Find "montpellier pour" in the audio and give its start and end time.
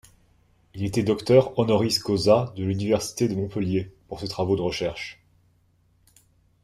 3.35-4.19